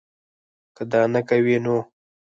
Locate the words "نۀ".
1.13-1.21